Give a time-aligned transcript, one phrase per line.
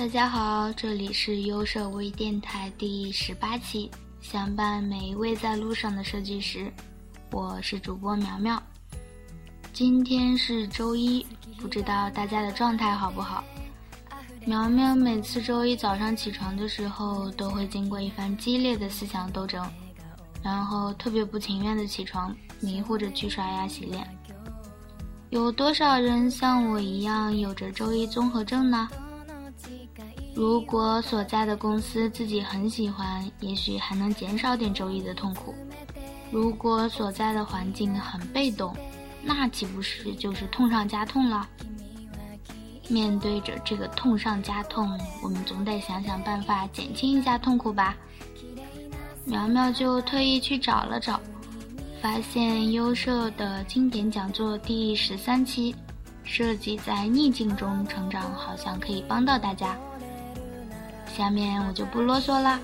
[0.00, 3.90] 大家好，这里是优设微电台第十八期，
[4.22, 6.72] 相伴每一位在路上的设计师，
[7.30, 8.60] 我是主播苗苗。
[9.74, 11.26] 今天是周一，
[11.58, 13.44] 不知道大家的状态好不好？
[14.46, 19.62] 苗苗每次周一早上起床的时候，都会经过一番激烈的思想斗争，
[20.42, 24.08] 然后特别不情愿的起床，迷糊着去刷牙洗脸。
[25.28, 28.88] 有多少人像我一样有着周一综合症呢？
[30.34, 35.52] 如果所在的公司自己很喜欢，也许还能减少点周一的痛苦；
[36.30, 38.74] 如果所在的环境很被动，
[39.22, 41.48] 那岂不是就是痛上加痛了？
[42.88, 47.96] 面对着这个痛上加痛，我们总得想想办法减轻一下痛苦吧。
[49.24, 51.20] 苗苗就特意去找了找，
[52.00, 55.74] 发现优设的经典讲座第十三期，
[56.24, 59.76] 设计在逆境中成长，好像可以帮到大家。
[61.20, 62.58] 下面我就不啰嗦了，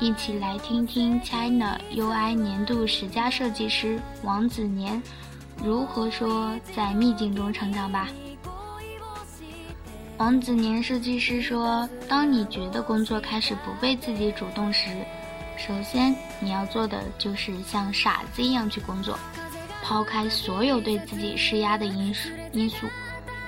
[0.00, 5.00] 一起来听听 China UI 年度十佳设计师王子年
[5.62, 8.08] 如何说在逆境中成长吧。
[10.16, 14.88] 王子年设计师说：“当你觉得工作开始不被自己主动时，
[15.56, 19.16] 首先你要做的就是像傻子一样去工作，
[19.84, 22.88] 抛开所有对自己施压的因素，因素，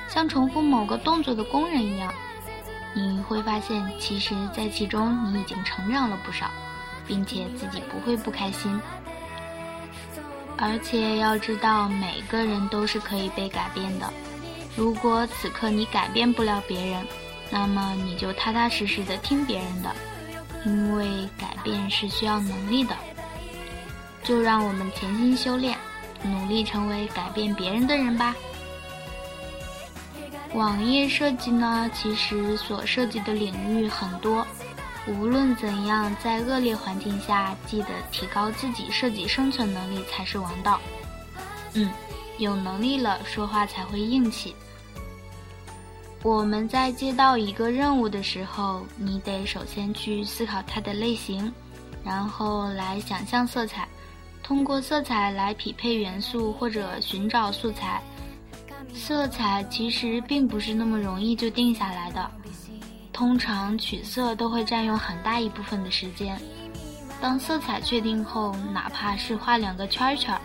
[0.09, 2.15] 像重复某个动作的工人一样。”
[2.99, 6.51] 你会发现，其实，在其中你已经成长了不少，
[7.07, 8.81] 并且自己不会不开心。
[10.57, 14.13] 而且要知道，每个人都是可以被改变的。
[14.77, 17.07] 如果此刻你改变不了别人，
[17.51, 19.95] 那么你就踏踏实实的听别人的，
[20.67, 22.97] 因为改变是需要能力的。
[24.25, 25.79] 就让我们潜心修炼，
[26.25, 28.35] 努力成为改变别人的人吧。
[30.55, 34.47] 网页设计呢，其实所涉及的领域很多。
[35.07, 40.81] 无论怎样，在恶劣环境下，记得提高自己设计生存能力才是王道。
[41.75, 41.91] 嗯，
[42.39, 44.55] 有能力了，说话才会硬气。
[46.23, 51.53] 我们在接到一个任务的时候，你得首先去思考它的类型，
[52.05, 53.89] 然后来想象色彩，
[54.43, 58.03] 通过色彩来匹配元素或者寻找素材。
[58.95, 62.31] 色彩其实并不是那么容易就定下来的，
[63.13, 66.39] 通常取色都会占用很大一部分的时间。
[67.21, 70.39] 当色彩确定后，哪怕是画两个圈圈，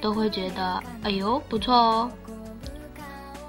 [0.00, 2.10] 都会觉得哎呦不错哦。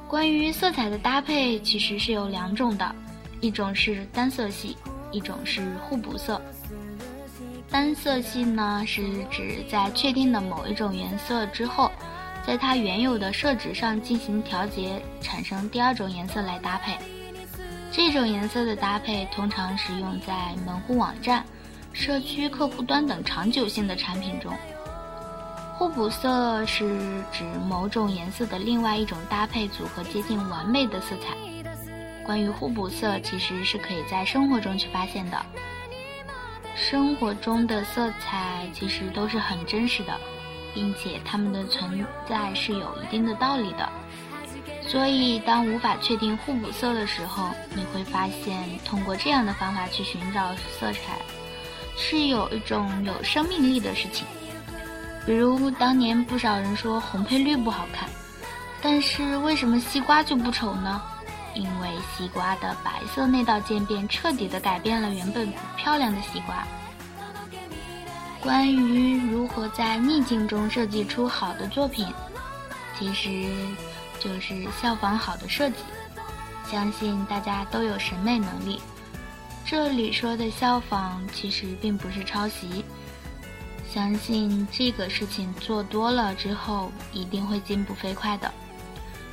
[0.07, 2.95] 关于色彩的搭配，其实是有两种的，
[3.41, 4.75] 一种是单色系，
[5.11, 6.41] 一种是互补色。
[7.69, 11.91] 单色系呢，是指在确定的某一种颜色之后。
[12.49, 16.97] 在它原有的设置上进行调节，产生第二种颜色来搭配。
[17.91, 21.45] 这种颜色的搭配通常使用在门户网站、
[21.93, 24.51] 社区客户端等长久性的产品中。
[25.77, 31.37] 互补色是指某种颜色的另外一种搭配组合接近完美的色彩。
[32.25, 35.39] 关于互补色，其实是可以在生活中去发现的。
[36.73, 40.19] 生活中的色彩其实都是很真实的。
[40.73, 43.89] 并且它们的存在是有一定的道理的，
[44.87, 51.19] 所以当无法确定互补色的时候，你会发现通过这样的方法去寻找色彩，
[51.97, 54.25] 是有一种有生命力的事情。
[55.25, 58.09] 比如当年不少人说红配绿不好看，
[58.81, 61.01] 但是为什么西瓜就不丑呢？
[61.55, 66.65] 因为西瓜的白色那道渐变彻底的改变了原本不漂亮的西瓜。
[68.41, 72.07] 关于如何在逆境中设计出好的作品，
[72.97, 73.49] 其实
[74.19, 75.75] 就是效仿好的设计。
[76.69, 78.81] 相信大家都有审美能力。
[79.65, 82.83] 这里说的效仿，其实并不是抄袭。
[83.91, 88.51] 相信这个事情做多了之后，一定会进步飞快的。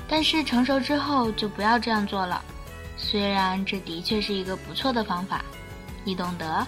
[0.08, 2.42] 但是成熟之后就不要这样做了。
[2.96, 5.44] 虽然这的确是一个不错的方法，
[6.04, 6.66] 你懂得。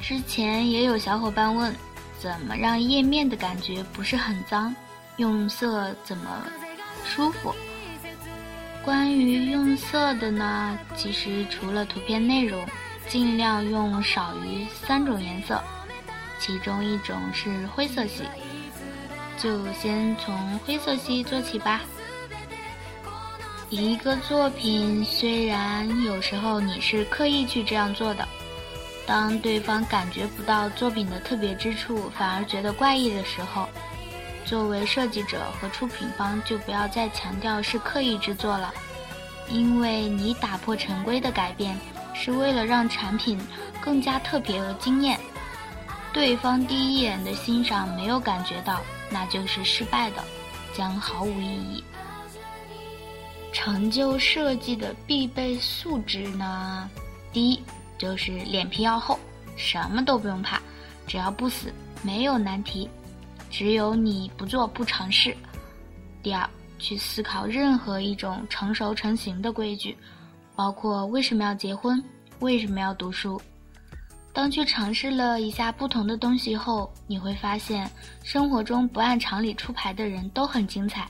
[0.00, 1.74] 之前也有小伙伴问，
[2.18, 4.74] 怎么让页面的感觉不是很脏？
[5.18, 6.42] 用色怎么
[7.04, 7.54] 舒服？
[8.82, 12.66] 关于用色的呢，其实除了图片内容，
[13.06, 15.62] 尽量用少于三种颜色，
[16.38, 18.22] 其中一种是灰色系，
[19.36, 21.82] 就先从灰色系做起吧。
[23.68, 28.26] 一个作品虽然有时候你是刻意去这样做的。
[29.10, 33.68] 当对方感觉不到作品的特别之处，反而觉得怪异的时候，
[34.44, 38.72] 作为设计者和出品方就不要再强调是刻意制作了，
[39.48, 41.76] 因为你打破陈规的改变，
[42.14, 43.36] 是为了让产品
[43.80, 45.18] 更加特别和惊艳。
[46.12, 48.80] 对方第一眼的欣赏没有感觉到，
[49.10, 50.22] 那就是失败的，
[50.72, 51.82] 将毫无意义。
[53.52, 56.88] 成就设计的必备素质呢？
[57.32, 57.60] 第一
[58.00, 59.18] 就是脸皮要厚，
[59.56, 60.58] 什么都不用怕，
[61.06, 61.70] 只要不死，
[62.02, 62.88] 没有难题，
[63.50, 65.36] 只有你不做不尝试。
[66.22, 66.48] 第二，
[66.78, 69.94] 去思考任何一种成熟成型的规矩，
[70.56, 72.02] 包括为什么要结婚，
[72.38, 73.38] 为什么要读书。
[74.32, 77.90] 当去尝试了一下不同的东西后，你会发现，
[78.22, 81.06] 生活中不按常理出牌的人都很精彩。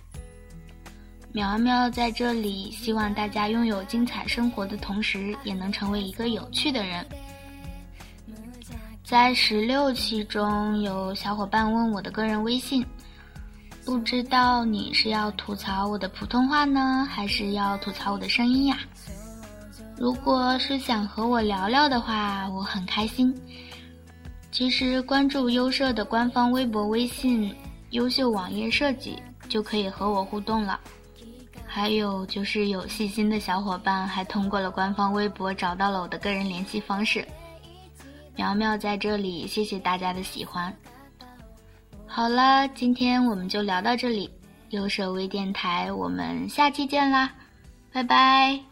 [1.32, 7.06] 苗苗在这里希望大家拥有精彩生活的同时，也能成为一个有趣的人。
[9.04, 12.84] 在十六期中，有小伙伴问我的个人微信，
[13.84, 18.78] 不知道你是要吐槽我的普通话呢，还是要吐槽我的声音呀？
[19.96, 23.32] 如果是想和我聊聊的话，我很开心。
[24.50, 27.54] 其实关注优设的官方微博、微信
[27.90, 29.16] “优秀网页设计”
[29.48, 30.80] 就可以和我互动了。
[31.72, 37.24] 还有就是有细心的小伙伴还通过了官方微博找到了我的个人联系方式。
[38.34, 40.74] 苗苗在这里，谢谢大家的喜欢。
[42.06, 44.28] 好了，今天我们就聊到这里，
[44.70, 47.30] 优设微电台，我们下期见啦，
[47.92, 48.69] 拜拜。